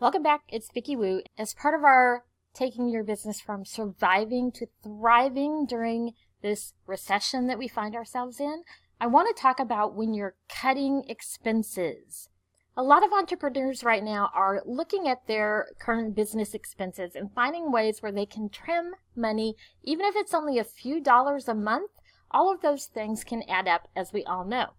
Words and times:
Welcome 0.00 0.22
back. 0.22 0.44
It's 0.48 0.72
Vicky 0.72 0.96
Wu. 0.96 1.20
As 1.36 1.52
part 1.52 1.74
of 1.74 1.84
our 1.84 2.24
taking 2.54 2.88
your 2.88 3.04
business 3.04 3.38
from 3.38 3.66
surviving 3.66 4.50
to 4.52 4.66
thriving 4.82 5.66
during 5.66 6.12
this 6.40 6.72
recession 6.86 7.48
that 7.48 7.58
we 7.58 7.68
find 7.68 7.94
ourselves 7.94 8.40
in, 8.40 8.62
I 8.98 9.08
want 9.08 9.28
to 9.28 9.38
talk 9.38 9.60
about 9.60 9.94
when 9.94 10.14
you're 10.14 10.36
cutting 10.48 11.04
expenses. 11.06 12.30
A 12.78 12.82
lot 12.82 13.04
of 13.04 13.12
entrepreneurs 13.12 13.84
right 13.84 14.02
now 14.02 14.30
are 14.34 14.62
looking 14.64 15.06
at 15.06 15.26
their 15.26 15.66
current 15.78 16.16
business 16.16 16.54
expenses 16.54 17.14
and 17.14 17.34
finding 17.34 17.70
ways 17.70 18.00
where 18.00 18.10
they 18.10 18.24
can 18.24 18.48
trim 18.48 18.94
money, 19.14 19.54
even 19.84 20.06
if 20.06 20.16
it's 20.16 20.32
only 20.32 20.58
a 20.58 20.64
few 20.64 21.02
dollars 21.02 21.46
a 21.46 21.54
month. 21.54 21.90
All 22.30 22.50
of 22.50 22.62
those 22.62 22.86
things 22.86 23.22
can 23.22 23.42
add 23.50 23.68
up, 23.68 23.88
as 23.94 24.14
we 24.14 24.24
all 24.24 24.46
know. 24.46 24.70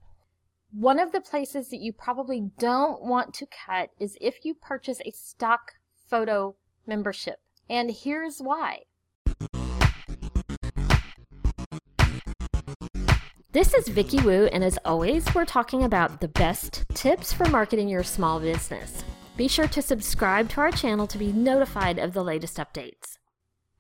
One 0.74 1.00
of 1.00 1.12
the 1.12 1.20
places 1.20 1.68
that 1.68 1.82
you 1.82 1.92
probably 1.92 2.50
don't 2.58 3.04
want 3.04 3.34
to 3.34 3.46
cut 3.46 3.90
is 4.00 4.18
if 4.22 4.46
you 4.46 4.54
purchase 4.54 5.02
a 5.06 5.12
stock 5.12 5.74
photo 6.10 6.56
membership. 6.88 7.42
And 7.70 7.92
here's 7.92 8.40
why. 8.40 8.84
This 13.52 13.74
is 13.74 13.90
Vicki 13.90 14.22
Wu, 14.22 14.46
and 14.46 14.64
as 14.64 14.80
always, 14.86 15.36
we're 15.36 15.44
talking 15.44 15.84
about 15.84 16.22
the 16.22 16.30
best 16.30 16.86
tips 16.94 17.34
for 17.34 17.50
marketing 17.50 17.90
your 17.90 18.04
small 18.04 18.40
business. 18.40 19.04
Be 19.36 19.50
sure 19.50 19.68
to 19.68 19.82
subscribe 19.82 20.48
to 20.52 20.62
our 20.62 20.72
channel 20.72 21.06
to 21.08 21.18
be 21.18 21.34
notified 21.34 22.00
of 22.00 22.14
the 22.14 22.24
latest 22.24 22.56
updates. 22.56 23.18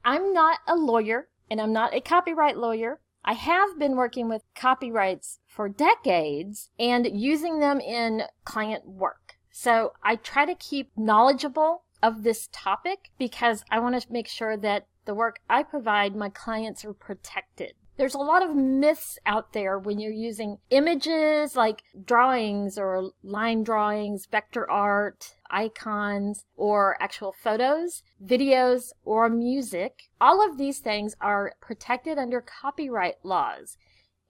I'm 0.04 0.34
not 0.34 0.60
a 0.68 0.76
lawyer, 0.76 1.30
and 1.49 1.62
I'm 1.62 1.71
not 1.71 1.96
a 1.96 2.02
copyright 2.02 2.58
lawyer. 2.58 2.99
I 3.23 3.32
have 3.34 3.80
been 3.80 3.96
working 3.96 4.27
with 4.27 4.41
copyrights 4.55 5.40
for 5.52 5.68
decades 5.68 6.70
and 6.80 7.05
using 7.20 7.60
them 7.60 7.82
in 7.82 8.23
client 8.46 8.88
work. 8.88 9.36
So 9.52 9.91
I 10.02 10.16
try 10.16 10.46
to 10.46 10.55
keep 10.55 10.91
knowledgeable 10.96 11.84
of 12.02 12.24
this 12.24 12.48
topic 12.54 13.10
because 13.20 13.64
I 13.70 13.80
want 13.80 14.02
to 14.02 14.12
make 14.12 14.30
sure 14.30 14.55
that 14.58 14.88
the 15.05 15.13
work 15.13 15.40
I 15.49 15.63
provide, 15.63 16.16
my 16.16 16.29
clients 16.29 16.85
are 16.85 16.94
protected. 16.94 17.74
There's 17.98 18.16
a 18.16 18.20
lot 18.20 18.41
of 18.41 18.55
myths 18.55 19.20
out 19.26 19.52
there 19.52 19.77
when 19.77 19.99
you're 19.99 20.12
using 20.12 20.57
images 20.70 21.55
like 21.55 21.84
drawings 22.05 22.77
or 22.77 23.12
line 23.22 23.63
drawings, 23.63 24.27
vector 24.32 24.70
art, 24.72 25.35
icons, 25.52 26.46
or 26.55 26.96
actual 27.02 27.34
photos, 27.34 28.04
videos, 28.26 28.94
or 29.04 29.27
music. 29.29 30.04
All 30.22 30.44
of 30.44 30.57
these 30.57 30.79
things 30.79 31.16
are 31.20 31.54
protected 31.60 32.18
under 32.18 32.41
copyright 32.41 33.16
laws. 33.24 33.77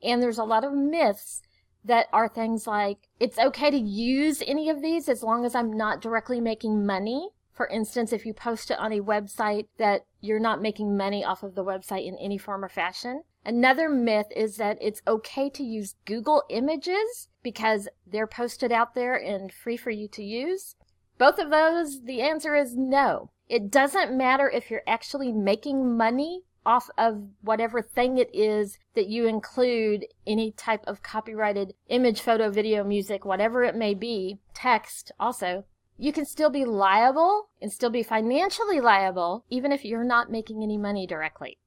And 0.03 0.21
there's 0.21 0.37
a 0.37 0.43
lot 0.43 0.63
of 0.63 0.73
myths 0.73 1.41
that 1.83 2.07
are 2.13 2.27
things 2.27 2.67
like 2.67 3.09
it's 3.19 3.39
okay 3.39 3.71
to 3.71 3.77
use 3.77 4.43
any 4.45 4.69
of 4.69 4.81
these 4.81 5.09
as 5.09 5.23
long 5.23 5.45
as 5.45 5.55
I'm 5.55 5.71
not 5.71 6.01
directly 6.01 6.39
making 6.39 6.85
money. 6.85 7.29
For 7.53 7.67
instance, 7.67 8.13
if 8.13 8.25
you 8.25 8.33
post 8.33 8.71
it 8.71 8.79
on 8.79 8.91
a 8.91 9.01
website 9.01 9.67
that 9.77 10.05
you're 10.19 10.39
not 10.39 10.61
making 10.61 10.95
money 10.95 11.23
off 11.25 11.43
of 11.43 11.55
the 11.55 11.65
website 11.65 12.07
in 12.07 12.17
any 12.17 12.37
form 12.37 12.63
or 12.63 12.69
fashion. 12.69 13.23
Another 13.43 13.89
myth 13.89 14.27
is 14.35 14.57
that 14.57 14.77
it's 14.79 15.01
okay 15.07 15.49
to 15.49 15.63
use 15.63 15.95
Google 16.05 16.43
Images 16.49 17.29
because 17.41 17.87
they're 18.05 18.27
posted 18.27 18.71
out 18.71 18.93
there 18.93 19.15
and 19.15 19.51
free 19.51 19.77
for 19.77 19.89
you 19.89 20.07
to 20.09 20.23
use. 20.23 20.75
Both 21.17 21.39
of 21.39 21.49
those, 21.49 22.03
the 22.03 22.21
answer 22.21 22.55
is 22.55 22.77
no. 22.77 23.31
It 23.49 23.71
doesn't 23.71 24.15
matter 24.15 24.49
if 24.49 24.69
you're 24.69 24.83
actually 24.87 25.31
making 25.31 25.97
money 25.97 26.43
off 26.65 26.89
of 26.97 27.23
whatever 27.41 27.81
thing 27.81 28.17
it 28.17 28.29
is 28.33 28.77
that 28.93 29.07
you 29.07 29.27
include 29.27 30.05
any 30.27 30.51
type 30.51 30.83
of 30.85 31.03
copyrighted 31.03 31.73
image, 31.89 32.21
photo, 32.21 32.49
video, 32.49 32.83
music, 32.83 33.25
whatever 33.25 33.63
it 33.63 33.75
may 33.75 33.93
be, 33.93 34.39
text 34.53 35.11
also. 35.19 35.65
You 35.97 36.11
can 36.11 36.25
still 36.25 36.49
be 36.49 36.65
liable 36.65 37.49
and 37.61 37.71
still 37.71 37.89
be 37.89 38.03
financially 38.03 38.79
liable 38.79 39.45
even 39.49 39.71
if 39.71 39.85
you're 39.85 40.03
not 40.03 40.31
making 40.31 40.63
any 40.63 40.77
money 40.77 41.05
directly. 41.05 41.57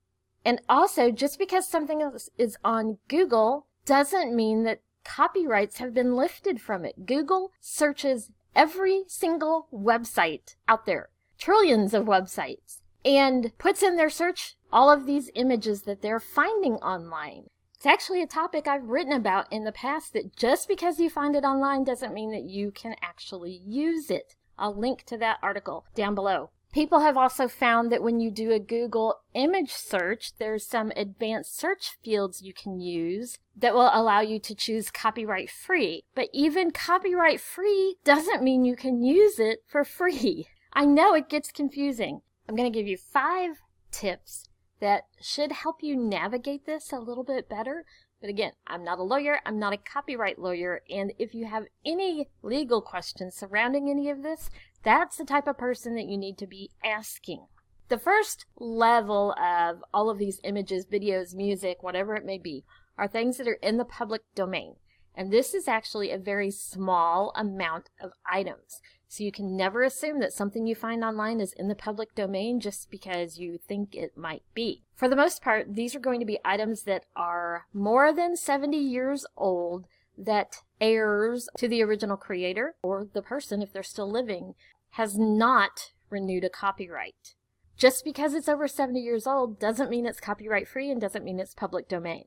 And 0.44 0.60
also, 0.68 1.10
just 1.10 1.38
because 1.38 1.66
something 1.66 2.02
is 2.36 2.58
on 2.62 2.98
Google 3.08 3.66
doesn't 3.86 4.34
mean 4.34 4.64
that 4.64 4.82
copyrights 5.04 5.78
have 5.78 5.94
been 5.94 6.16
lifted 6.16 6.60
from 6.60 6.84
it. 6.84 7.06
Google 7.06 7.52
searches 7.60 8.30
every 8.54 9.04
single 9.06 9.68
website 9.72 10.56
out 10.68 10.86
there, 10.86 11.08
trillions 11.38 11.94
of 11.94 12.04
websites, 12.04 12.80
and 13.04 13.56
puts 13.58 13.82
in 13.82 13.96
their 13.96 14.10
search 14.10 14.56
all 14.72 14.90
of 14.90 15.06
these 15.06 15.30
images 15.34 15.82
that 15.82 16.02
they're 16.02 16.20
finding 16.20 16.74
online. 16.74 17.44
It's 17.76 17.86
actually 17.86 18.22
a 18.22 18.26
topic 18.26 18.66
I've 18.66 18.88
written 18.88 19.12
about 19.12 19.52
in 19.52 19.64
the 19.64 19.72
past 19.72 20.14
that 20.14 20.36
just 20.36 20.68
because 20.68 20.98
you 20.98 21.10
find 21.10 21.36
it 21.36 21.44
online 21.44 21.84
doesn't 21.84 22.14
mean 22.14 22.30
that 22.32 22.44
you 22.44 22.70
can 22.70 22.94
actually 23.02 23.60
use 23.64 24.10
it. 24.10 24.34
I'll 24.58 24.74
link 24.74 25.04
to 25.04 25.18
that 25.18 25.38
article 25.42 25.84
down 25.94 26.14
below. 26.14 26.50
People 26.72 27.00
have 27.00 27.16
also 27.16 27.46
found 27.46 27.92
that 27.92 28.02
when 28.02 28.18
you 28.18 28.32
do 28.32 28.50
a 28.50 28.58
Google 28.58 29.20
image 29.32 29.70
search, 29.70 30.32
there's 30.38 30.66
some 30.66 30.92
advanced 30.96 31.56
search 31.56 31.98
fields 32.02 32.42
you 32.42 32.52
can 32.52 32.80
use 32.80 33.38
that 33.56 33.74
will 33.74 33.90
allow 33.92 34.20
you 34.20 34.40
to 34.40 34.56
choose 34.56 34.90
copyright 34.90 35.50
free. 35.50 36.02
But 36.16 36.30
even 36.32 36.72
copyright 36.72 37.40
free 37.40 37.96
doesn't 38.02 38.42
mean 38.42 38.64
you 38.64 38.74
can 38.74 39.04
use 39.04 39.38
it 39.38 39.60
for 39.68 39.84
free. 39.84 40.48
I 40.72 40.84
know 40.84 41.14
it 41.14 41.28
gets 41.28 41.52
confusing. 41.52 42.22
I'm 42.48 42.56
going 42.56 42.70
to 42.70 42.78
give 42.78 42.86
you 42.86 42.96
five 42.96 43.62
tips 43.90 44.48
that 44.80 45.04
should 45.20 45.52
help 45.52 45.76
you 45.82 45.96
navigate 45.96 46.66
this 46.66 46.92
a 46.92 46.98
little 46.98 47.24
bit 47.24 47.48
better. 47.48 47.84
But 48.20 48.30
again, 48.30 48.52
I'm 48.66 48.84
not 48.84 48.98
a 48.98 49.02
lawyer, 49.02 49.40
I'm 49.44 49.58
not 49.58 49.72
a 49.72 49.78
copyright 49.78 50.38
lawyer, 50.38 50.82
and 50.88 51.12
if 51.18 51.34
you 51.34 51.46
have 51.46 51.64
any 51.84 52.28
legal 52.42 52.80
questions 52.80 53.34
surrounding 53.34 53.90
any 53.90 54.08
of 54.08 54.22
this, 54.22 54.50
that's 54.82 55.16
the 55.16 55.24
type 55.24 55.46
of 55.46 55.58
person 55.58 55.94
that 55.96 56.06
you 56.06 56.16
need 56.16 56.38
to 56.38 56.46
be 56.46 56.70
asking. 56.82 57.46
The 57.88 57.98
first 57.98 58.46
level 58.56 59.32
of 59.32 59.84
all 59.92 60.08
of 60.08 60.18
these 60.18 60.40
images, 60.42 60.86
videos, 60.86 61.34
music, 61.34 61.82
whatever 61.82 62.14
it 62.14 62.24
may 62.24 62.38
be, 62.38 62.64
are 62.96 63.08
things 63.08 63.36
that 63.36 63.48
are 63.48 63.58
in 63.62 63.76
the 63.76 63.84
public 63.84 64.22
domain. 64.34 64.76
And 65.14 65.30
this 65.30 65.54
is 65.54 65.68
actually 65.68 66.10
a 66.10 66.18
very 66.18 66.50
small 66.50 67.32
amount 67.36 67.90
of 68.00 68.12
items. 68.26 68.80
So 69.14 69.22
you 69.22 69.30
can 69.30 69.56
never 69.56 69.84
assume 69.84 70.18
that 70.18 70.32
something 70.32 70.66
you 70.66 70.74
find 70.74 71.04
online 71.04 71.40
is 71.40 71.52
in 71.52 71.68
the 71.68 71.76
public 71.76 72.16
domain 72.16 72.58
just 72.58 72.90
because 72.90 73.38
you 73.38 73.58
think 73.58 73.94
it 73.94 74.18
might 74.18 74.42
be. 74.54 74.82
For 74.96 75.08
the 75.08 75.14
most 75.14 75.40
part, 75.40 75.76
these 75.76 75.94
are 75.94 76.00
going 76.00 76.18
to 76.18 76.26
be 76.26 76.40
items 76.44 76.82
that 76.82 77.04
are 77.14 77.66
more 77.72 78.12
than 78.12 78.36
70 78.36 78.76
years 78.76 79.24
old 79.36 79.86
that 80.18 80.56
heirs 80.80 81.48
to 81.58 81.68
the 81.68 81.80
original 81.80 82.16
creator 82.16 82.74
or 82.82 83.06
the 83.12 83.22
person, 83.22 83.62
if 83.62 83.72
they're 83.72 83.84
still 83.84 84.10
living, 84.10 84.56
has 84.90 85.16
not 85.16 85.92
renewed 86.10 86.42
a 86.42 86.50
copyright. 86.50 87.36
Just 87.76 88.04
because 88.04 88.34
it's 88.34 88.48
over 88.48 88.66
70 88.66 88.98
years 88.98 89.28
old 89.28 89.60
doesn't 89.60 89.90
mean 89.90 90.06
it's 90.06 90.18
copyright 90.18 90.66
free 90.66 90.90
and 90.90 91.00
doesn't 91.00 91.24
mean 91.24 91.38
it's 91.38 91.54
public 91.54 91.88
domain. 91.88 92.24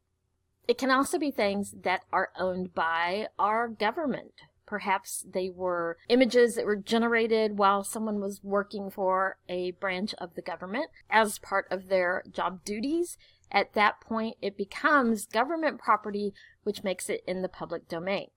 It 0.70 0.78
can 0.78 0.92
also 0.92 1.20
be 1.20 1.32
things 1.32 1.76
that 1.84 2.04
are 2.14 2.30
owned 2.40 2.74
by 2.74 3.28
our 3.38 3.68
government. 3.68 4.44
Perhaps 4.68 5.26
they 5.34 5.50
were 5.50 5.98
images 6.10 6.56
that 6.56 6.66
were 6.66 6.76
generated 6.76 7.58
while 7.58 7.86
someone 7.86 8.20
was 8.20 8.44
working 8.44 8.90
for 8.90 9.38
a 9.48 9.72
branch 9.72 10.14
of 10.16 10.36
the 10.36 10.42
government 10.42 10.92
as 11.10 11.40
part 11.40 11.66
of 11.72 11.88
their 11.88 12.22
job 12.30 12.66
duties. 12.66 13.18
At 13.50 13.74
that 13.74 14.02
point, 14.02 14.36
it 14.42 14.58
becomes 14.58 15.26
government 15.26 15.80
property, 15.80 16.34
which 16.64 16.84
makes 16.84 17.10
it 17.10 17.24
in 17.26 17.42
the 17.42 17.50
public 17.50 17.88
domain. 17.88 18.28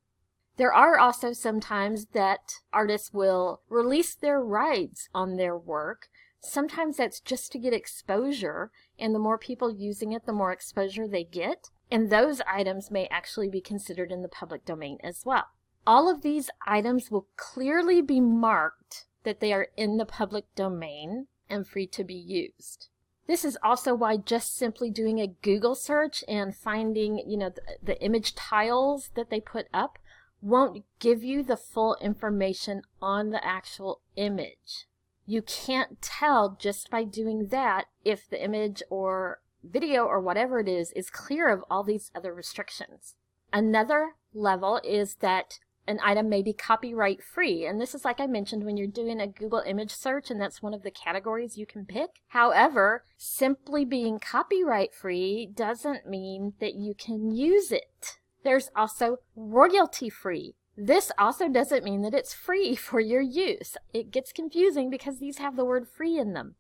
There 0.57 0.73
are 0.73 0.99
also 0.99 1.33
sometimes 1.33 2.07
that 2.13 2.53
artists 2.73 3.13
will 3.13 3.63
release 3.69 4.15
their 4.15 4.41
rights 4.41 5.09
on 5.13 5.37
their 5.37 5.59
work. 5.59 6.09
Sometimes 6.39 6.99
that's 6.99 7.19
just 7.19 7.51
to 7.53 7.59
get 7.59 7.73
exposure, 7.73 8.71
and 8.99 9.15
the 9.15 9.19
more 9.19 9.37
people 9.37 9.75
using 9.75 10.13
it, 10.13 10.27
the 10.27 10.33
more 10.33 10.53
exposure 10.53 11.09
they 11.09 11.25
get. 11.25 11.71
And 11.91 12.09
those 12.09 12.41
items 12.43 12.89
may 12.89 13.09
actually 13.11 13.49
be 13.49 13.61
considered 13.61 14.13
in 14.13 14.23
the 14.23 14.29
public 14.29 14.65
domain 14.65 14.99
as 15.03 15.23
well. 15.25 15.47
All 15.87 16.11
of 16.11 16.23
these 16.23 16.51
items 16.67 17.11
will 17.11 17.27
clearly 17.37 18.01
be 18.01 18.21
marked 18.21 19.07
that 19.25 19.41
they 19.41 19.53
are 19.53 19.69
in 19.77 19.97
the 19.97 20.07
public 20.07 20.45
domain 20.55 21.27
and 21.49 21.67
free 21.67 21.87
to 21.89 22.05
be 22.05 22.15
used. 22.15 22.89
This 23.27 23.45
is 23.45 23.59
also 23.63 23.95
why 23.95 24.17
just 24.17 24.57
simply 24.57 24.91
doing 24.91 25.21
a 25.21 25.35
Google 25.43 25.75
search 25.75 26.25
and 26.27 26.55
finding, 26.55 27.19
you 27.27 27.37
know, 27.37 27.51
the, 27.51 27.63
the 27.83 28.03
image 28.03 28.35
tiles 28.35 29.11
that 29.15 29.31
they 29.31 29.41
put 29.41 29.67
up 29.73 29.99
won't 30.43 30.85
give 30.99 31.23
you 31.23 31.43
the 31.43 31.57
full 31.57 31.97
information 32.01 32.83
on 33.01 33.31
the 33.31 33.45
actual 33.45 34.01
image. 34.17 34.87
You 35.27 35.43
can't 35.43 36.01
tell 36.03 36.57
just 36.59 36.91
by 36.91 37.05
doing 37.05 37.49
that 37.49 37.85
if 38.05 38.29
the 38.29 38.43
image 38.43 38.83
or 38.91 39.41
video 39.63 40.05
or 40.05 40.21
whatever 40.21 40.59
it 40.61 40.69
is 40.69 40.91
is 40.93 41.11
clear 41.11 41.49
of 41.49 41.63
all 41.71 41.85
these 41.85 42.11
other 42.15 42.35
restrictions. 42.35 43.15
Another 43.53 44.15
level 44.33 44.81
is 44.83 45.17
that 45.17 45.59
an 45.87 45.99
item 46.03 46.29
may 46.29 46.43
be 46.43 46.53
copyright 46.53 47.23
free. 47.23 47.67
And 47.67 47.81
this 47.81 47.95
is 47.95 48.05
like 48.05 48.21
I 48.21 48.27
mentioned 48.27 48.65
when 48.65 48.77
you're 48.77 48.87
doing 48.87 49.21
a 49.21 49.27
Google 49.27 49.63
image 49.67 49.93
search 49.93 50.31
and 50.31 50.41
that's 50.41 50.63
one 50.63 50.75
of 50.75 50.83
the 50.83 50.91
categories 50.91 51.59
you 51.59 51.67
can 51.67 51.85
pick. 51.85 52.21
However, 52.29 53.05
simply 53.17 53.85
being 53.85 54.19
copyright 54.19 54.95
free 54.95 55.51
doesn't 55.53 56.07
mean 56.07 56.55
that 56.61 56.75
you 56.75 56.95
can 56.95 57.31
use 57.31 57.73
it. 57.73 58.19
There's 58.45 58.71
also 58.77 59.19
royalty 59.35 60.09
free. 60.09 60.55
This 60.77 61.13
also 61.19 61.49
doesn't 61.49 61.85
mean 61.85 62.03
that 62.03 62.15
it's 62.15 62.33
free 62.33 62.75
for 62.77 63.01
your 63.01 63.21
use. 63.21 63.77
It 63.93 64.11
gets 64.11 64.33
confusing 64.33 64.91
because 64.91 65.19
these 65.19 65.39
have 65.39 65.57
the 65.57 65.65
word 65.65 65.89
free 65.89 66.19
in 66.19 66.33
them. 66.33 66.55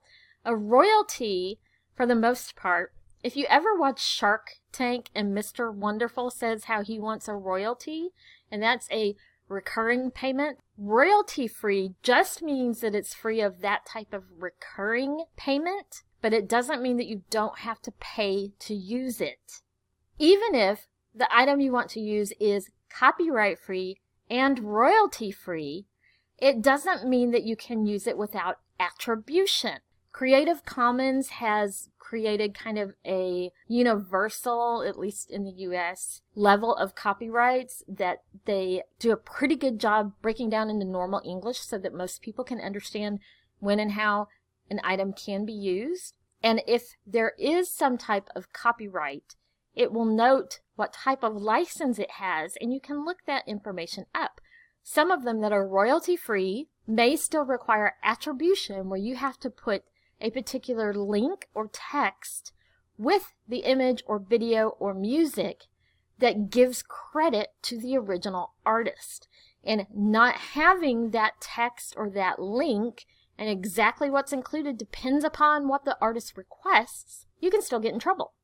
A 0.44 0.56
royalty, 0.56 1.58
for 1.94 2.06
the 2.06 2.14
most 2.14 2.56
part, 2.56 2.93
if 3.22 3.37
you 3.37 3.44
ever 3.50 3.75
watch 3.75 4.00
Shark 4.00 4.52
Tank 4.72 5.11
and 5.14 5.37
Mr. 5.37 5.72
Wonderful 5.72 6.31
says 6.31 6.64
how 6.64 6.82
he 6.82 6.99
wants 6.99 7.28
a 7.28 7.34
royalty, 7.34 8.11
and 8.50 8.62
that's 8.62 8.91
a 8.91 9.14
recurring 9.49 10.11
payment, 10.11 10.58
royalty 10.79 11.49
free 11.49 11.94
just 12.02 12.43
means 12.43 12.81
that 12.81 12.94
it's 12.94 13.14
free 13.14 13.41
of 13.41 13.61
that 13.61 13.85
type 13.85 14.14
of 14.14 14.25
recurring 14.38 15.25
payment, 15.37 16.02
but 16.23 16.32
it 16.32 16.49
doesn't 16.49 16.82
mean 16.82 16.97
that 16.97 17.08
you 17.08 17.23
don't 17.31 17.58
have 17.61 17.82
to 17.82 17.93
pay 17.93 18.52
to 18.61 18.75
use 18.75 19.20
it. 19.20 19.61
Even 20.19 20.55
if 20.55 20.87
the 21.14 21.29
item 21.35 21.61
you 21.61 21.73
want 21.73 21.91
to 21.91 22.00
use 22.00 22.32
is 22.41 22.70
copyright 22.88 23.58
free 23.58 23.97
and 24.29 24.61
royalty 24.61 25.31
free, 25.31 25.87
it 26.38 26.62
doesn't 26.62 27.08
mean 27.08 27.32
that 27.32 27.43
you 27.43 27.56
can 27.56 27.85
use 27.85 28.06
it 28.06 28.17
without 28.17 28.58
attribution. 28.79 29.79
Creative 30.12 30.65
Commons 30.65 31.29
has 31.29 31.89
created 31.99 32.55
kind 32.55 32.79
of 32.79 32.95
a 33.07 33.53
universal, 33.69 34.83
at 34.87 34.99
least 34.99 35.31
in 35.31 35.45
the 35.45 35.53
US, 35.69 36.23
level 36.35 36.75
of 36.75 36.95
copyrights 36.95 37.85
that 37.89 38.23
they 38.45 38.83
do 38.99 39.12
a 39.12 39.17
pretty 39.17 39.55
good 39.55 39.79
job 39.79 40.12
breaking 40.21 40.51
down 40.51 40.69
into 40.69 40.85
normal 40.85 41.23
English 41.25 41.61
so 41.61 41.79
that 41.79 41.95
most 41.95 42.21
people 42.21 42.45
can 42.45 42.61
understand 42.61 43.21
when 43.61 43.79
and 43.79 43.93
how 43.93 44.27
an 44.69 44.81
item 44.83 45.12
can 45.12 45.47
be 45.47 45.53
used. 45.53 46.17
And 46.43 46.63
if 46.67 46.97
there 47.06 47.33
is 47.39 47.71
some 47.71 47.97
type 47.97 48.29
of 48.35 48.53
copyright, 48.53 49.37
it 49.75 49.93
will 49.93 50.05
note 50.05 50.61
what 50.75 50.93
type 50.93 51.23
of 51.23 51.37
license 51.37 51.99
it 51.99 52.13
has, 52.13 52.56
and 52.61 52.73
you 52.73 52.81
can 52.81 53.05
look 53.05 53.19
that 53.27 53.47
information 53.47 54.06
up. 54.15 54.41
Some 54.83 55.11
of 55.11 55.25
them 55.25 55.41
that 55.43 55.53
are 55.53 55.67
royalty 55.69 56.17
free 56.17 56.69
may 56.87 57.15
still 57.15 57.45
require 57.45 57.95
attribution, 58.03 58.89
where 58.89 58.99
you 58.99 59.17
have 59.17 59.39
to 59.41 59.51
put 59.51 59.85
a 60.20 60.31
particular 60.31 60.93
link 60.94 61.49
or 61.55 61.70
text 61.72 62.52
with 62.99 63.34
the 63.49 63.58
image 63.58 64.02
or 64.06 64.19
video 64.19 64.70
or 64.78 64.94
music 64.94 65.64
that 66.19 66.50
gives 66.50 66.82
credit 66.82 67.49
to 67.62 67.78
the 67.78 67.96
original 67.96 68.55
artist. 68.64 69.26
And 69.64 69.87
not 69.94 70.34
having 70.37 71.11
that 71.11 71.40
text 71.40 71.94
or 71.96 72.11
that 72.11 72.40
link 72.40 73.06
and 73.38 73.49
exactly 73.49 74.11
what's 74.11 74.34
included 74.34 74.76
depends 74.76 75.25
upon 75.25 75.67
what 75.67 75.87
the 75.87 75.96
artist 75.99 76.37
requests, 76.37 77.26
you 77.38 77.50
can 77.50 77.62
still 77.62 77.81
get 77.81 77.94
in 77.94 77.99
trouble. 77.99 78.34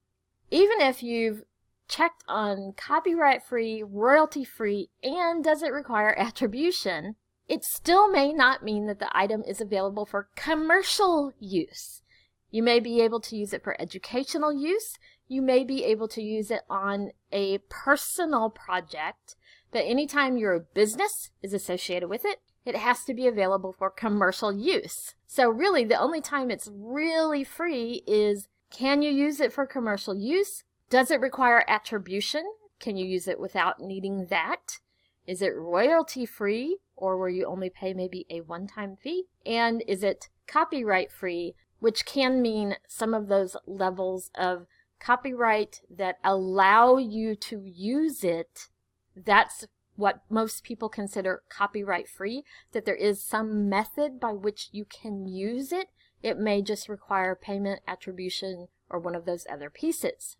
Even 0.51 0.81
if 0.81 1.03
you've 1.03 1.43
checked 1.87 2.25
on 2.27 2.73
copyright 2.77 3.43
free, 3.43 3.83
royalty 3.83 4.43
free, 4.43 4.89
and 5.03 5.45
doesn't 5.45 5.73
require 5.73 6.15
attribution, 6.19 7.17
it 7.49 7.65
still 7.65 8.11
may 8.11 8.33
not 8.33 8.65
mean 8.65 8.87
that 8.87 8.99
the 8.99 9.17
item 9.17 9.43
is 9.47 9.61
available 9.61 10.05
for 10.05 10.29
commercial 10.35 11.33
use. 11.39 12.03
You 12.51 12.63
may 12.63 12.81
be 12.81 13.01
able 13.01 13.21
to 13.21 13.37
use 13.37 13.53
it 13.53 13.63
for 13.63 13.81
educational 13.81 14.53
use. 14.53 14.99
You 15.29 15.43
may 15.43 15.65
be 15.65 15.85
able 15.85 16.09
to 16.09 16.23
use 16.23 16.51
it 16.51 16.63
on 16.71 17.11
a 17.33 17.59
personal 17.69 18.51
project, 18.51 19.37
but 19.71 19.85
anytime 19.85 20.37
your 20.37 20.61
business 20.75 21.31
is 21.43 21.53
associated 21.53 22.09
with 22.09 22.25
it, 22.25 22.41
it 22.65 22.77
has 22.77 23.05
to 23.05 23.15
be 23.15 23.27
available 23.27 23.75
for 23.79 23.91
commercial 23.91 24.53
use. 24.53 25.15
So 25.27 25.49
really 25.49 25.85
the 25.85 26.01
only 26.01 26.21
time 26.21 26.51
it's 26.51 26.71
really 26.73 27.45
free 27.45 28.03
is 28.07 28.49
can 28.71 29.03
you 29.03 29.11
use 29.11 29.41
it 29.41 29.53
for 29.53 29.67
commercial 29.67 30.17
use? 30.17 30.65
Does 30.91 31.11
it 31.11 31.21
require 31.21 31.65
attribution? 31.69 32.45
Can 32.81 32.97
you 32.97 33.07
use 33.07 33.29
it 33.29 33.41
without 33.41 33.81
needing 33.81 34.27
that? 34.27 34.79
Is 35.27 35.43
it 35.43 35.55
royalty 35.55 36.27
free? 36.27 36.79
or 36.97 37.19
where 37.19 37.29
you 37.29 37.45
only 37.45 37.71
pay 37.71 37.93
maybe 37.93 38.27
a 38.31 38.41
one 38.41 38.67
time 38.67 38.97
fee? 38.97 39.25
And 39.45 39.85
is 39.87 40.03
it 40.03 40.29
copyright 40.47 41.13
free, 41.13 41.55
which 41.79 42.07
can 42.07 42.43
mean 42.43 42.77
some 42.89 43.15
of 43.15 43.29
those 43.29 43.57
levels 43.67 44.31
of 44.35 44.67
copyright 44.99 45.83
that 45.95 46.17
allow 46.25 46.97
you 46.97 47.37
to 47.37 47.63
use 47.65 48.25
it? 48.25 48.69
That's 49.15 49.67
what 49.95 50.23
most 50.29 50.65
people 50.65 50.89
consider 50.89 51.43
copyright 51.49 52.09
free, 52.09 52.45
that 52.73 52.85
there 52.85 52.97
is 52.97 53.23
some 53.23 53.69
method 53.69 54.21
by 54.21 54.33
which 54.33 54.69
you 54.73 54.85
can 54.85 55.27
use 55.27 55.73
it. 55.73 55.89
It 56.23 56.39
may 56.39 56.61
just 56.61 56.89
require 56.89 57.35
payment, 57.35 57.81
attribution, 57.87 58.69
or 58.91 58.99
one 58.99 59.15
of 59.15 59.25
those 59.25 59.47
other 59.51 59.71
pieces. 59.71 60.37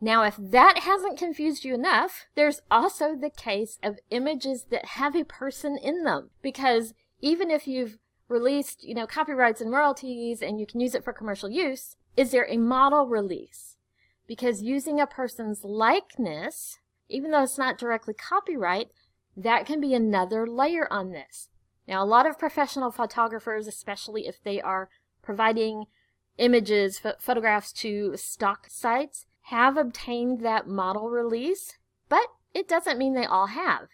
Now, 0.00 0.22
if 0.22 0.36
that 0.38 0.80
hasn't 0.80 1.18
confused 1.18 1.64
you 1.64 1.74
enough, 1.74 2.26
there's 2.36 2.62
also 2.70 3.16
the 3.16 3.30
case 3.30 3.78
of 3.82 3.98
images 4.10 4.66
that 4.70 4.84
have 4.84 5.16
a 5.16 5.24
person 5.24 5.76
in 5.76 6.04
them. 6.04 6.30
Because 6.40 6.94
even 7.20 7.50
if 7.50 7.66
you've 7.66 7.98
released, 8.28 8.84
you 8.84 8.94
know, 8.94 9.06
copyrights 9.06 9.60
and 9.60 9.72
royalties 9.72 10.40
and 10.40 10.60
you 10.60 10.66
can 10.66 10.80
use 10.80 10.94
it 10.94 11.02
for 11.02 11.12
commercial 11.12 11.50
use, 11.50 11.96
is 12.16 12.30
there 12.30 12.46
a 12.48 12.58
model 12.58 13.06
release? 13.06 13.76
Because 14.28 14.62
using 14.62 15.00
a 15.00 15.06
person's 15.06 15.64
likeness, 15.64 16.78
even 17.08 17.30
though 17.30 17.42
it's 17.42 17.58
not 17.58 17.78
directly 17.78 18.14
copyright, 18.14 18.88
that 19.36 19.66
can 19.66 19.80
be 19.80 19.94
another 19.94 20.46
layer 20.46 20.92
on 20.92 21.10
this. 21.10 21.48
Now, 21.88 22.04
a 22.04 22.06
lot 22.06 22.26
of 22.26 22.38
professional 22.38 22.90
photographers, 22.90 23.66
especially 23.66 24.26
if 24.26 24.42
they 24.42 24.60
are 24.60 24.90
providing 25.22 25.86
images, 26.36 27.00
photographs 27.18 27.72
to 27.72 28.16
stock 28.16 28.66
sites, 28.68 29.26
have 29.48 29.78
obtained 29.78 30.40
that 30.40 30.66
model 30.66 31.08
release, 31.08 31.78
but 32.08 32.26
it 32.52 32.68
doesn't 32.68 32.98
mean 32.98 33.14
they 33.14 33.24
all 33.24 33.46
have. 33.46 33.88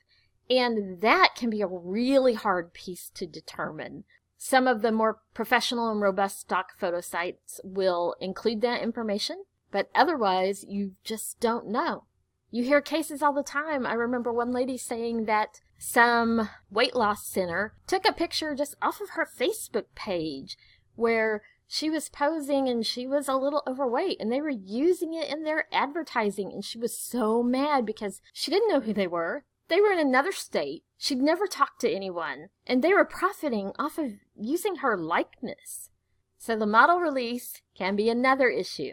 And 0.51 1.01
that 1.01 1.35
can 1.37 1.49
be 1.49 1.62
a 1.62 1.67
really 1.67 2.35
hard 2.35 2.75
piece 2.75 3.09
to 3.15 3.27
determine. 3.27 4.05
Some 4.37 4.67
of 4.67 4.83
the 4.83 4.91
more 4.91 5.21
professional 5.33 5.91
and 5.91 6.01
robust 6.01 6.41
stock 6.41 6.79
photo 6.79 7.01
sites 7.01 7.61
will 7.62 8.17
include 8.21 8.62
that 8.62 8.83
information, 8.83 9.45
but 9.71 9.89
otherwise 9.95 10.65
you 10.69 10.93
just 11.05 11.39
don't 11.39 11.69
know. 11.69 12.05
You 12.51 12.65
hear 12.65 12.81
cases 12.81 13.23
all 13.23 13.33
the 13.33 13.43
time. 13.43 13.87
I 13.87 13.95
remember 13.95 14.33
one 14.33 14.51
lady 14.51 14.77
saying 14.77 15.27
that 15.27 15.61
some 15.79 16.51
weight 16.71 16.97
loss 16.97 17.27
center 17.27 17.75
took 17.87 18.05
a 18.06 18.12
picture 18.12 18.55
just 18.55 18.75
off 18.83 19.01
of 19.01 19.11
her 19.11 19.27
Facebook 19.27 19.87
page 19.95 20.59
where 20.97 21.43
she 21.75 21.91
was 21.91 22.09
posing 22.09 22.69
and 22.69 22.87
she 22.87 23.05
was 23.05 23.29
a 23.29 23.35
little 23.35 23.65
overweight 23.67 24.19
and 24.21 24.31
they 24.31 24.41
were 24.41 24.49
using 24.49 25.12
it 25.12 25.29
in 25.29 25.43
their 25.43 25.67
advertising 25.73 26.53
and 26.53 26.65
she 26.65 26.79
was 26.79 26.97
so 26.97 27.43
mad 27.43 27.85
because 27.85 28.21
she 28.32 28.53
didn't 28.53 28.69
know 28.69 28.79
who 28.79 28.93
they 28.93 29.09
were. 29.09 29.44
They 29.67 29.81
were 29.81 29.91
in 29.91 29.99
another 29.99 30.31
state. 30.31 30.85
She'd 30.97 31.21
never 31.21 31.49
talked 31.49 31.81
to 31.81 31.93
anyone 31.93 32.50
and 32.65 32.81
they 32.81 32.94
were 32.94 33.05
profiting 33.05 33.73
off 33.76 33.99
of 33.99 34.12
using 34.41 34.76
her 34.76 34.97
likeness. 34.97 35.91
So 36.38 36.55
the 36.56 36.65
model 36.65 37.01
release 37.01 37.60
can 37.77 37.96
be 37.96 38.08
another 38.08 38.49
issue. 38.49 38.93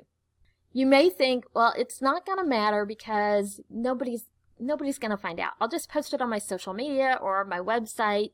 You 0.74 0.88
may 0.88 1.12
think, 1.12 1.46
well, 1.54 1.76
it's 1.78 2.02
not 2.02 2.26
going 2.26 2.40
to 2.40 2.44
matter 2.44 2.84
because 2.84 3.62
nobody's 3.70 4.26
nobody's 4.60 4.98
going 4.98 5.12
to 5.12 5.18
find 5.18 5.40
out. 5.40 5.52
I'll 5.62 5.70
just 5.70 5.92
post 5.92 6.16
it 6.16 6.22
on 6.22 6.32
my 6.32 6.40
social 6.40 6.74
media 6.74 7.20
or 7.22 7.46
my 7.46 7.60
website 7.60 8.32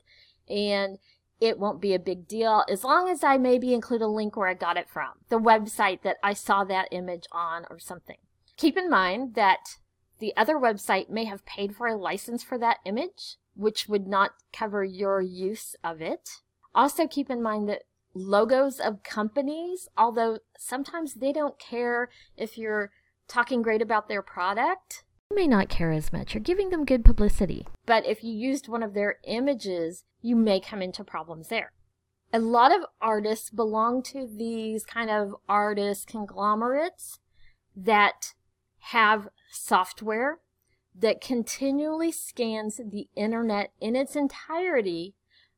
and 0.47 0.99
it 1.39 1.59
won't 1.59 1.81
be 1.81 1.93
a 1.93 1.99
big 1.99 2.27
deal 2.27 2.63
as 2.69 2.83
long 2.83 3.09
as 3.09 3.23
I 3.23 3.37
maybe 3.37 3.73
include 3.73 4.01
a 4.01 4.07
link 4.07 4.35
where 4.35 4.47
I 4.47 4.53
got 4.53 4.77
it 4.77 4.89
from, 4.89 5.09
the 5.29 5.39
website 5.39 6.01
that 6.01 6.17
I 6.23 6.33
saw 6.33 6.63
that 6.63 6.87
image 6.91 7.25
on 7.31 7.65
or 7.69 7.79
something. 7.79 8.17
Keep 8.55 8.77
in 8.77 8.89
mind 8.89 9.35
that 9.35 9.77
the 10.19 10.35
other 10.35 10.55
website 10.55 11.09
may 11.09 11.25
have 11.25 11.45
paid 11.45 11.75
for 11.75 11.87
a 11.87 11.95
license 11.95 12.43
for 12.43 12.57
that 12.57 12.77
image, 12.85 13.37
which 13.55 13.87
would 13.87 14.07
not 14.07 14.31
cover 14.51 14.83
your 14.83 15.21
use 15.21 15.75
of 15.83 16.01
it. 16.01 16.41
Also 16.73 17.07
keep 17.07 17.29
in 17.29 17.41
mind 17.41 17.69
that 17.69 17.83
logos 18.15 18.79
of 18.79 19.03
companies, 19.03 19.87
although 19.95 20.39
sometimes 20.57 21.15
they 21.15 21.31
don't 21.31 21.59
care 21.59 22.09
if 22.35 22.57
you're 22.57 22.91
talking 23.27 23.61
great 23.61 23.81
about 23.81 24.07
their 24.07 24.23
product, 24.23 25.03
may 25.33 25.47
not 25.47 25.69
care 25.69 25.91
as 25.91 26.13
much. 26.13 26.33
You're 26.33 26.41
giving 26.41 26.69
them 26.69 26.85
good 26.85 27.03
publicity. 27.03 27.67
But 27.87 28.05
if 28.05 28.23
you 28.23 28.31
used 28.31 28.67
one 28.67 28.83
of 28.83 28.93
their 28.93 29.15
images, 29.23 30.03
you 30.21 30.35
may 30.35 30.59
come 30.59 30.83
into 30.83 31.03
problems 31.03 31.47
there. 31.47 31.71
A 32.31 32.39
lot 32.39 32.75
of 32.75 32.85
artists 33.01 33.49
belong 33.49 34.03
to 34.03 34.27
these 34.27 34.85
kind 34.85 35.09
of 35.09 35.33
artist 35.47 36.05
conglomerates 36.05 37.19
that 37.75 38.33
have 38.91 39.29
software 39.49 40.39
that 40.93 41.21
continually 41.21 42.11
scans 42.11 42.77
the 42.77 43.07
internet 43.15 43.71
in 43.79 43.95
its 43.95 44.15
entirety 44.15 45.15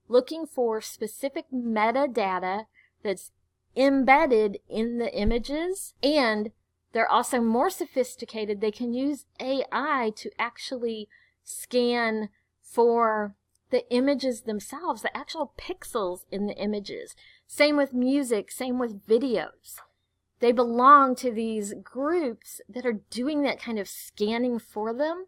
looking 0.07 0.45
for 0.45 0.81
specific 0.81 1.45
metadata 1.51 2.65
that's 3.03 3.31
embedded 3.75 4.59
in 4.69 4.99
the 4.99 5.11
images 5.15 5.95
and 6.03 6.51
they're 6.91 7.09
also 7.09 7.39
more 7.39 7.69
sophisticated. 7.69 8.61
They 8.61 8.71
can 8.71 8.93
use 8.93 9.25
AI 9.39 10.11
to 10.17 10.29
actually 10.39 11.07
scan 11.49 12.29
for 12.61 13.35
the 13.71 13.89
images 13.91 14.41
themselves, 14.41 15.01
the 15.01 15.15
actual 15.15 15.53
pixels 15.57 16.21
in 16.31 16.47
the 16.47 16.55
images. 16.57 17.15
Same 17.47 17.75
with 17.75 17.93
music, 17.93 18.51
same 18.51 18.79
with 18.79 19.05
videos. 19.05 19.77
They 20.39 20.51
belong 20.51 21.15
to 21.17 21.31
these 21.31 21.73
groups 21.83 22.61
that 22.69 22.85
are 22.85 23.01
doing 23.09 23.41
that 23.43 23.61
kind 23.61 23.77
of 23.79 23.87
scanning 23.87 24.59
for 24.59 24.93
them. 24.93 25.25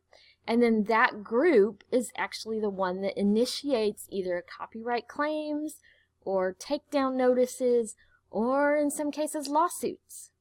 And 0.47 0.61
then 0.63 0.85
that 0.85 1.23
group 1.23 1.83
is 1.91 2.11
actually 2.17 2.59
the 2.59 2.69
one 2.69 3.01
that 3.01 3.19
initiates 3.19 4.07
either 4.09 4.43
copyright 4.57 5.07
claims 5.07 5.75
or 6.23 6.53
takedown 6.53 7.15
notices 7.15 7.95
or 8.29 8.75
in 8.77 8.89
some 8.89 9.11
cases 9.11 9.47
lawsuits. 9.47 10.31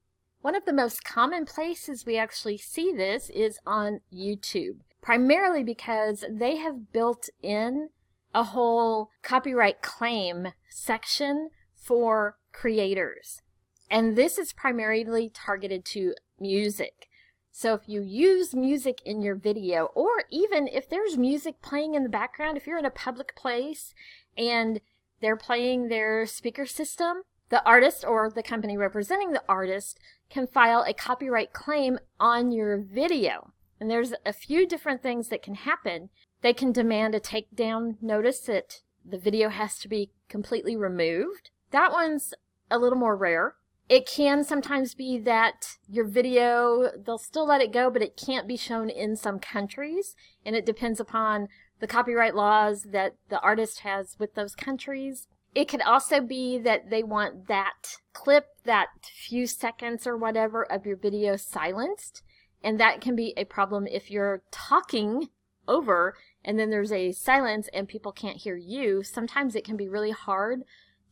One 0.41 0.55
of 0.55 0.65
the 0.65 0.73
most 0.73 1.05
common 1.05 1.45
places 1.45 2.07
we 2.07 2.17
actually 2.17 2.57
see 2.57 2.93
this 2.93 3.29
is 3.31 3.59
on 3.67 4.01
YouTube, 4.13 4.79
primarily 5.01 5.63
because 5.63 6.25
they 6.31 6.57
have 6.57 6.93
built 6.93 7.29
in 7.43 7.91
a 8.35 8.45
whole 8.45 9.11
copyright 9.23 9.83
claim 9.83 10.49
section 10.69 11.51
for 11.75 12.37
creators. 12.53 13.43
And 13.91 14.17
this 14.17 14.39
is 14.39 14.53
primarily 14.53 15.31
targeted 15.33 15.85
to 15.87 16.15
music. 16.39 17.09
So 17.51 17.75
if 17.75 17.89
you 17.89 18.03
use 18.03 18.55
music 18.55 19.01
in 19.05 19.21
your 19.23 19.35
video, 19.35 19.87
or 19.95 20.25
even 20.31 20.69
if 20.69 20.89
there's 20.89 21.19
music 21.19 21.61
playing 21.61 21.95
in 21.95 22.05
the 22.05 22.09
background, 22.09 22.57
if 22.57 22.67
you're 22.67 22.79
in 22.79 22.85
a 22.85 22.91
public 22.91 23.35
place 23.35 23.93
and 24.39 24.81
they're 25.21 25.37
playing 25.37 25.89
their 25.89 26.25
speaker 26.27 26.65
system, 26.65 27.23
the 27.49 27.65
artist 27.65 28.05
or 28.07 28.31
the 28.31 28.45
company 28.45 28.77
representing 28.77 29.33
the 29.33 29.43
artist 29.49 29.99
can 30.31 30.47
file 30.47 30.85
a 30.87 30.95
copyright 30.95 31.53
claim 31.53 31.99
on 32.21 32.53
your 32.53 32.79
video. 32.79 33.53
And 33.81 33.91
there's 33.91 34.13
a 34.27 34.33
few 34.33 34.67
different 34.67 35.03
things 35.03 35.29
that 35.29 35.43
can 35.43 35.55
happen. 35.55 36.11
They 36.43 36.53
can 36.53 36.71
demand 36.71 37.15
a 37.15 37.21
takedown 37.21 37.97
notice 38.03 38.41
that 38.41 38.83
the 39.05 39.19
video 39.19 39.49
has 39.49 39.79
to 39.79 39.89
be 39.89 40.11
completely 40.29 40.77
removed. 40.77 41.51
That 41.71 41.91
one's 41.91 42.35
a 42.71 42.79
little 42.79 42.99
more 42.99 43.17
rare. 43.17 43.55
It 43.89 44.07
can 44.07 44.45
sometimes 44.45 44.95
be 44.95 45.19
that 45.19 45.79
your 45.89 46.05
video, 46.05 46.91
they'll 47.05 47.19
still 47.19 47.47
let 47.47 47.61
it 47.61 47.73
go, 47.73 47.91
but 47.91 48.03
it 48.03 48.17
can't 48.17 48.47
be 48.47 48.57
shown 48.57 48.89
in 48.89 49.17
some 49.17 49.41
countries. 49.41 50.15
And 50.45 50.55
it 50.55 50.67
depends 50.67 51.01
upon 51.01 51.49
the 51.81 51.89
copyright 51.89 52.37
laws 52.37 52.85
that 52.93 53.17
the 53.31 53.41
artist 53.41 53.81
has 53.81 54.17
with 54.19 54.35
those 54.35 54.55
countries. 54.55 55.27
It 55.55 55.67
could 55.67 55.83
also 55.83 56.21
be 56.21 56.59
that 56.59 56.91
they 56.91 57.03
want 57.03 57.49
that 57.49 57.97
clip, 58.13 58.47
that 58.65 58.89
few 59.03 59.47
seconds 59.47 60.07
or 60.07 60.17
whatever 60.17 60.63
of 60.63 60.87
your 60.87 60.97
video 60.97 61.37
silenced. 61.37 62.23
And 62.63 62.79
that 62.79 63.01
can 63.01 63.17
be 63.17 63.33
a 63.37 63.45
problem 63.45 63.87
if 63.87 64.11
you're 64.11 64.43
talking 64.51 65.29
over 65.67 66.17
and 66.45 66.59
then 66.59 66.71
there's 66.71 66.93
a 66.93 67.13
silence 67.13 67.69
and 67.73 67.89
people 67.89 68.13
can't 68.13 68.39
hear 68.39 68.57
you. 68.57 69.03
Sometimes 69.03 69.55
it 69.55 69.65
can 69.65 69.77
be 69.77 69.89
really 69.89 70.11
hard 70.11 70.63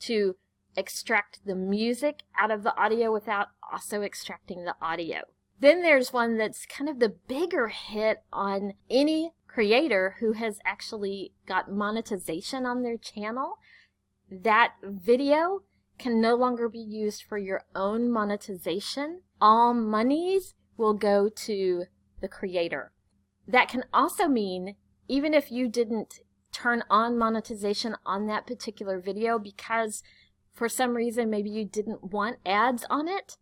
to 0.00 0.36
extract 0.76 1.40
the 1.44 1.54
music 1.54 2.22
out 2.38 2.50
of 2.50 2.62
the 2.62 2.76
audio 2.76 3.12
without 3.12 3.48
also 3.72 4.02
extracting 4.02 4.64
the 4.64 4.76
audio. 4.80 5.20
Then 5.60 5.82
there's 5.82 6.12
one 6.12 6.38
that's 6.38 6.66
kind 6.66 6.88
of 6.88 6.98
the 6.98 7.08
bigger 7.08 7.68
hit 7.68 8.22
on 8.32 8.74
any 8.88 9.32
creator 9.46 10.16
who 10.20 10.32
has 10.34 10.60
actually 10.64 11.32
got 11.46 11.70
monetization 11.70 12.64
on 12.64 12.82
their 12.82 12.96
channel 12.96 13.58
that 14.30 14.74
video 14.82 15.62
can 15.98 16.20
no 16.20 16.34
longer 16.34 16.68
be 16.68 16.78
used 16.78 17.22
for 17.22 17.38
your 17.38 17.64
own 17.74 18.10
monetization. 18.10 19.22
All 19.40 19.74
monies 19.74 20.54
will 20.78 20.94
go 20.94 21.28
to 21.28 21.84
the 22.20 22.28
creator. 22.28 22.92
That 23.46 23.68
can 23.68 23.84
also 23.92 24.28
mean 24.28 24.76
even 25.08 25.34
if 25.34 25.50
you 25.50 25.68
didn't 25.68 26.20
turn 26.52 26.82
on 26.88 27.18
monetization 27.18 27.96
on 28.06 28.26
that 28.26 28.46
particular 28.46 29.00
video 29.00 29.38
because 29.38 30.02
for 30.52 30.68
some 30.68 30.96
reason 30.96 31.30
maybe 31.30 31.50
you 31.50 31.64
didn't 31.64 32.12
want 32.12 32.38
ads 32.44 32.84
on 32.90 33.08
it, 33.08 33.36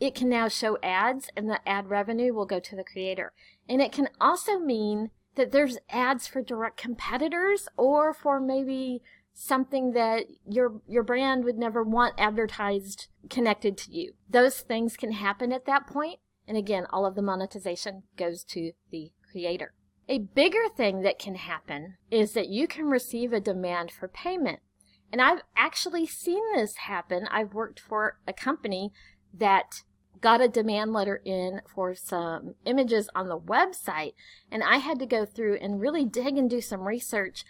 it 0.00 0.14
can 0.14 0.28
now 0.28 0.48
show 0.48 0.78
ads 0.82 1.28
and 1.36 1.48
the 1.48 1.66
ad 1.68 1.88
revenue 1.88 2.32
will 2.32 2.46
go 2.46 2.60
to 2.60 2.76
the 2.76 2.84
creator. 2.84 3.32
And 3.68 3.80
it 3.82 3.92
can 3.92 4.08
also 4.20 4.58
mean 4.58 5.10
that 5.34 5.52
there's 5.52 5.78
ads 5.90 6.26
for 6.26 6.42
direct 6.42 6.76
competitors 6.76 7.68
or 7.76 8.12
for 8.12 8.40
maybe 8.40 9.02
something 9.34 9.92
that 9.92 10.24
your 10.48 10.80
your 10.88 11.04
brand 11.04 11.44
would 11.44 11.56
never 11.56 11.84
want 11.84 12.12
advertised 12.18 13.06
connected 13.30 13.78
to 13.78 13.92
you. 13.92 14.14
Those 14.28 14.60
things 14.60 14.96
can 14.96 15.12
happen 15.12 15.52
at 15.52 15.64
that 15.66 15.86
point, 15.86 16.18
and 16.48 16.56
again, 16.56 16.86
all 16.90 17.06
of 17.06 17.14
the 17.14 17.22
monetization 17.22 18.02
goes 18.16 18.42
to 18.44 18.72
the 18.90 19.12
creator. 19.30 19.74
A 20.08 20.18
bigger 20.18 20.68
thing 20.74 21.02
that 21.02 21.18
can 21.18 21.34
happen 21.34 21.98
is 22.10 22.32
that 22.32 22.48
you 22.48 22.66
can 22.66 22.86
receive 22.86 23.32
a 23.32 23.40
demand 23.40 23.92
for 23.92 24.08
payment. 24.08 24.60
And 25.12 25.20
I've 25.20 25.42
actually 25.54 26.06
seen 26.06 26.42
this 26.54 26.76
happen. 26.76 27.28
I've 27.30 27.52
worked 27.52 27.78
for 27.78 28.18
a 28.26 28.32
company 28.32 28.90
that 29.34 29.82
got 30.20 30.40
a 30.40 30.48
demand 30.48 30.92
letter 30.92 31.20
in 31.24 31.60
for 31.72 31.94
some 31.94 32.54
images 32.64 33.08
on 33.14 33.28
the 33.28 33.38
website, 33.38 34.14
and 34.50 34.62
I 34.62 34.78
had 34.78 34.98
to 35.00 35.06
go 35.06 35.24
through 35.24 35.58
and 35.60 35.80
really 35.80 36.04
dig 36.04 36.36
and 36.36 36.50
do 36.50 36.60
some 36.60 36.88
research 36.88 37.44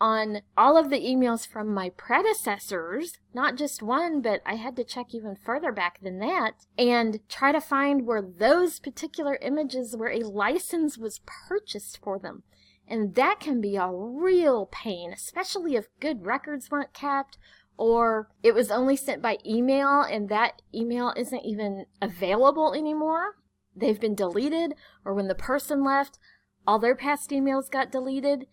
on 0.00 0.42
all 0.56 0.76
of 0.76 0.90
the 0.90 1.00
emails 1.00 1.46
from 1.46 1.72
my 1.72 1.90
predecessors, 1.90 3.18
not 3.34 3.56
just 3.56 3.82
one, 3.82 4.20
but 4.20 4.40
I 4.46 4.54
had 4.54 4.76
to 4.76 4.84
check 4.84 5.14
even 5.14 5.36
further 5.36 5.72
back 5.72 6.00
than 6.00 6.18
that, 6.20 6.66
and 6.76 7.20
try 7.28 7.52
to 7.52 7.60
find 7.60 8.06
where 8.06 8.22
those 8.22 8.78
particular 8.78 9.38
images 9.42 9.96
where 9.96 10.12
a 10.12 10.20
license 10.20 10.96
was 10.96 11.20
purchased 11.26 11.98
for 12.02 12.18
them. 12.18 12.42
And 12.86 13.14
that 13.16 13.40
can 13.40 13.60
be 13.60 13.76
a 13.76 13.90
real 13.90 14.66
pain, 14.66 15.12
especially 15.12 15.76
if 15.76 15.88
good 16.00 16.24
records 16.24 16.70
weren't 16.70 16.94
kept 16.94 17.36
or 17.78 18.28
it 18.42 18.54
was 18.54 18.70
only 18.70 18.96
sent 18.96 19.22
by 19.22 19.38
email 19.46 20.02
and 20.02 20.28
that 20.28 20.60
email 20.74 21.14
isn't 21.16 21.44
even 21.44 21.86
available 22.02 22.74
anymore. 22.74 23.36
They've 23.74 24.00
been 24.00 24.16
deleted, 24.16 24.74
or 25.04 25.14
when 25.14 25.28
the 25.28 25.36
person 25.36 25.84
left, 25.84 26.18
all 26.66 26.80
their 26.80 26.96
past 26.96 27.30
emails 27.30 27.70
got 27.70 27.92
deleted. 27.92 28.46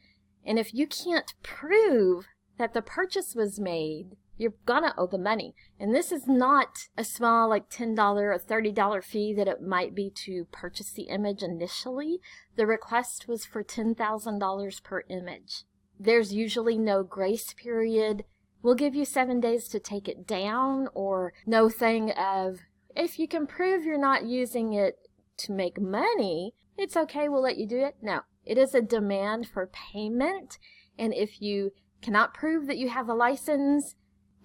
And 0.46 0.60
if 0.60 0.74
you 0.74 0.88
can't 0.88 1.34
prove 1.44 2.28
that 2.58 2.74
the 2.74 2.82
purchase 2.82 3.36
was 3.36 3.60
made, 3.60 4.16
you're 4.38 4.54
gonna 4.66 4.94
owe 4.98 5.08
the 5.08 5.18
money. 5.18 5.56
And 5.80 5.96
this 5.96 6.12
is 6.12 6.28
not 6.28 6.88
a 6.98 7.04
small, 7.04 7.50
like 7.50 7.70
$10 7.70 7.98
or 7.98 8.38
$30 8.38 9.04
fee 9.04 9.34
that 9.34 9.48
it 9.48 9.62
might 9.62 9.96
be 9.96 10.12
to 10.26 10.46
purchase 10.52 10.92
the 10.92 11.04
image 11.04 11.42
initially. 11.42 12.20
The 12.56 12.68
request 12.68 13.28
was 13.28 13.46
for 13.46 13.64
$10,000 13.64 14.84
per 14.84 15.04
image. 15.10 15.64
There's 16.00 16.34
usually 16.34 16.78
no 16.78 17.04
grace 17.04 17.54
period. 17.54 18.26
We'll 18.62 18.76
give 18.76 18.96
you 18.96 19.06
seven 19.06 19.40
days 19.40 19.68
to 19.70 19.80
take 19.80 20.08
it 20.08 20.28
down, 20.28 20.90
or 20.94 21.34
no 21.46 21.70
thing 21.70 22.12
of, 22.12 22.60
if 22.96 23.20
you 23.20 23.28
can 23.28 23.48
prove 23.48 23.86
you're 23.86 23.98
not 23.98 24.26
using 24.26 24.74
it 24.74 24.98
to 25.38 25.52
make 25.52 25.80
money, 25.80 26.54
it's 26.78 26.98
okay, 26.98 27.30
we'll 27.30 27.44
let 27.44 27.58
you 27.58 27.68
do 27.68 27.80
it. 27.80 27.96
No, 28.02 28.22
it 28.46 28.58
is 28.58 28.74
a 28.76 28.82
demand 28.82 29.48
for 29.48 29.68
payment. 29.68 30.58
And 30.98 31.14
if 31.14 31.42
you 31.42 31.72
cannot 32.02 32.34
prove 32.34 32.68
that 32.68 32.78
you 32.78 32.90
have 32.90 33.10
a 33.10 33.14
license 33.14 33.96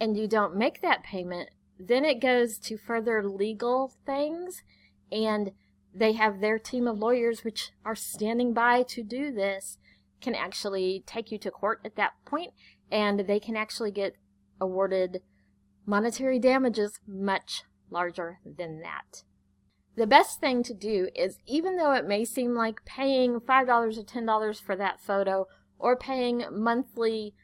and 0.00 0.16
you 0.16 0.26
don't 0.26 0.56
make 0.56 0.80
that 0.80 1.02
payment, 1.02 1.50
then 1.78 2.04
it 2.04 2.20
goes 2.20 2.58
to 2.58 2.76
further 2.76 3.22
legal 3.28 3.92
things. 4.06 4.62
And 5.12 5.52
they 5.94 6.12
have 6.12 6.40
their 6.40 6.58
team 6.58 6.86
of 6.86 6.98
lawyers, 6.98 7.44
which 7.44 7.72
are 7.84 7.96
standing 7.96 8.54
by 8.54 8.82
to 8.84 9.02
do 9.02 9.32
this, 9.32 9.78
can 10.20 10.34
actually 10.34 11.02
take 11.06 11.32
you 11.32 11.38
to 11.38 11.50
court 11.50 11.80
at 11.84 11.96
that 11.96 12.12
point, 12.24 12.52
and 12.90 13.20
they 13.20 13.40
can 13.40 13.56
actually 13.56 13.90
get 13.90 14.14
awarded 14.60 15.22
monetary 15.86 16.38
damages 16.38 17.00
much 17.06 17.64
larger 17.90 18.38
than 18.44 18.80
that. 18.80 19.24
The 19.96 20.06
best 20.06 20.40
thing 20.40 20.62
to 20.64 20.74
do 20.74 21.08
is, 21.14 21.38
even 21.46 21.76
though 21.76 21.92
it 21.92 22.06
may 22.06 22.24
seem 22.24 22.54
like 22.54 22.84
paying 22.84 23.40
$5 23.40 23.98
or 23.98 24.02
$10 24.02 24.60
for 24.62 24.76
that 24.76 25.00
photo, 25.00 25.46
or 25.78 25.96
paying 25.96 26.44
monthly, 26.50 27.34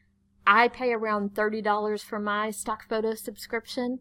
I 0.45 0.69
pay 0.69 0.93
around 0.93 1.33
$30 1.33 2.03
for 2.03 2.19
my 2.19 2.51
stock 2.51 2.87
photo 2.87 3.15
subscription, 3.15 3.99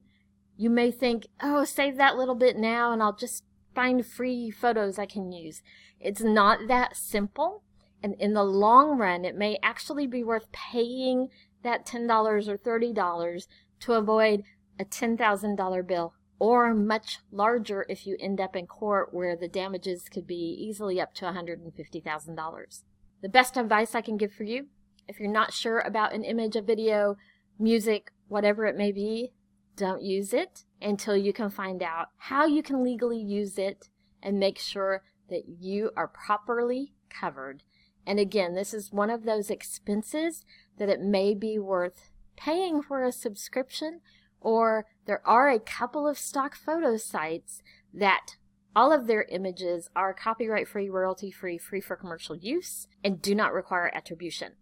you 0.56 0.70
may 0.70 0.90
think, 0.90 1.26
oh, 1.42 1.64
save 1.64 1.96
that 1.96 2.16
little 2.16 2.34
bit 2.34 2.56
now 2.56 2.92
and 2.92 3.02
I'll 3.02 3.16
just 3.16 3.44
find 3.74 4.06
free 4.06 4.50
photos 4.50 4.98
I 4.98 5.06
can 5.06 5.32
use. 5.32 5.62
It's 6.00 6.22
not 6.22 6.68
that 6.68 6.96
simple. 6.96 7.62
And 8.02 8.14
in 8.18 8.34
the 8.34 8.44
long 8.44 8.98
run, 8.98 9.24
it 9.24 9.34
may 9.34 9.58
actually 9.62 10.06
be 10.06 10.22
worth 10.22 10.50
paying 10.52 11.28
that 11.62 11.84
$10 11.86 12.48
or 12.48 12.56
$30 12.56 13.46
to 13.80 13.92
avoid 13.92 14.44
a 14.78 14.84
$10,000 14.84 15.86
bill 15.86 16.14
or 16.38 16.74
much 16.74 17.20
larger 17.30 17.86
if 17.88 18.06
you 18.06 18.16
end 18.20 18.40
up 18.40 18.54
in 18.54 18.66
court 18.66 19.12
where 19.12 19.36
the 19.36 19.48
damages 19.48 20.08
could 20.08 20.26
be 20.26 20.34
easily 20.34 21.00
up 21.00 21.14
to 21.14 21.24
$150,000. 21.24 22.82
The 23.22 23.28
best 23.28 23.56
advice 23.56 23.94
I 23.94 24.02
can 24.02 24.16
give 24.16 24.32
for 24.32 24.44
you, 24.44 24.66
if 25.08 25.18
you're 25.18 25.30
not 25.30 25.52
sure 25.52 25.80
about 25.80 26.12
an 26.12 26.24
image, 26.24 26.56
a 26.56 26.62
video, 26.62 27.16
music, 27.58 28.12
whatever 28.28 28.66
it 28.66 28.76
may 28.76 28.92
be, 28.92 29.32
don't 29.76 30.02
use 30.02 30.32
it 30.32 30.64
until 30.80 31.16
you 31.16 31.32
can 31.32 31.50
find 31.50 31.82
out 31.82 32.08
how 32.16 32.46
you 32.46 32.62
can 32.62 32.82
legally 32.82 33.20
use 33.20 33.58
it 33.58 33.88
and 34.22 34.38
make 34.38 34.58
sure 34.58 35.02
that 35.28 35.44
you 35.60 35.90
are 35.96 36.08
properly 36.08 36.94
covered. 37.08 37.62
And 38.06 38.18
again, 38.18 38.54
this 38.54 38.72
is 38.72 38.92
one 38.92 39.10
of 39.10 39.24
those 39.24 39.50
expenses 39.50 40.44
that 40.78 40.88
it 40.88 41.00
may 41.00 41.34
be 41.34 41.58
worth 41.58 42.10
paying 42.36 42.82
for 42.82 43.02
a 43.02 43.12
subscription 43.12 44.00
or 44.46 44.86
there 45.06 45.26
are 45.26 45.50
a 45.50 45.58
couple 45.58 46.06
of 46.06 46.16
stock 46.16 46.54
photo 46.54 46.96
sites 46.96 47.62
that 47.92 48.36
All 48.76 48.92
of 48.92 49.06
their 49.06 49.22
images 49.30 49.88
are 49.96 50.12
copyright 50.12 50.68
free, 50.68 50.90
royalty 50.90 51.30
free, 51.30 51.56
free 51.56 51.80
for 51.80 51.96
commercial 51.96 52.36
use, 52.36 52.86
and 53.02 53.22
do 53.22 53.34
not 53.34 53.54
require 53.54 53.90
attribution. 53.94 54.52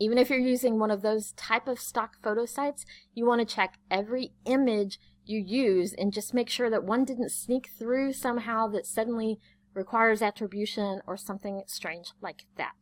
Even 0.00 0.18
if 0.18 0.28
you're 0.28 0.40
using 0.40 0.80
one 0.80 0.90
of 0.90 1.02
those 1.02 1.30
type 1.32 1.68
of 1.68 1.78
stock 1.78 2.16
photo 2.20 2.46
sites, 2.46 2.84
you 3.14 3.24
want 3.24 3.38
to 3.48 3.54
check 3.54 3.78
every 3.88 4.32
image 4.44 4.98
you 5.24 5.38
use 5.38 5.92
and 5.92 6.12
just 6.12 6.34
make 6.34 6.48
sure 6.48 6.68
that 6.68 6.82
one 6.82 7.04
didn't 7.04 7.30
sneak 7.30 7.70
through 7.78 8.12
somehow 8.12 8.66
that 8.66 8.86
suddenly 8.86 9.38
requires 9.72 10.20
attribution 10.20 11.00
or 11.06 11.16
something 11.16 11.62
strange 11.68 12.10
like 12.20 12.46
that. 12.56 12.74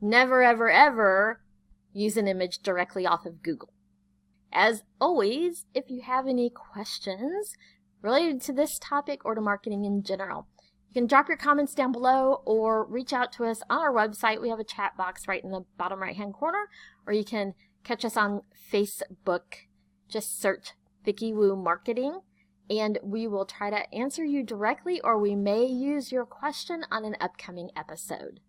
Never, 0.00 0.42
ever, 0.42 0.70
ever 0.70 1.42
use 1.92 2.16
an 2.16 2.26
image 2.26 2.60
directly 2.60 3.04
off 3.04 3.26
of 3.26 3.42
Google. 3.42 3.74
As 4.52 4.82
always, 5.00 5.66
if 5.74 5.90
you 5.90 6.02
have 6.02 6.26
any 6.26 6.50
questions 6.50 7.54
related 8.02 8.40
to 8.42 8.52
this 8.52 8.78
topic 8.78 9.24
or 9.24 9.34
to 9.34 9.40
marketing 9.40 9.84
in 9.84 10.02
general, 10.02 10.46
you 10.88 10.94
can 10.94 11.06
drop 11.06 11.28
your 11.28 11.36
comments 11.36 11.74
down 11.74 11.92
below 11.92 12.42
or 12.44 12.84
reach 12.84 13.12
out 13.12 13.32
to 13.34 13.44
us 13.44 13.62
on 13.70 13.78
our 13.78 13.92
website. 13.92 14.40
We 14.40 14.48
have 14.48 14.58
a 14.58 14.64
chat 14.64 14.96
box 14.96 15.28
right 15.28 15.42
in 15.42 15.50
the 15.50 15.64
bottom 15.78 16.00
right 16.00 16.16
hand 16.16 16.34
corner, 16.34 16.68
or 17.06 17.12
you 17.12 17.24
can 17.24 17.54
catch 17.84 18.04
us 18.04 18.16
on 18.16 18.42
Facebook. 18.72 19.68
Just 20.08 20.40
search 20.40 20.72
Vicky 21.04 21.32
Wu 21.32 21.54
Marketing 21.54 22.20
and 22.68 22.98
we 23.02 23.26
will 23.26 23.44
try 23.44 23.68
to 23.70 23.94
answer 23.94 24.24
you 24.24 24.42
directly 24.42 25.00
or 25.02 25.18
we 25.18 25.34
may 25.34 25.64
use 25.64 26.12
your 26.12 26.24
question 26.24 26.84
on 26.90 27.04
an 27.04 27.16
upcoming 27.20 27.70
episode. 27.76 28.40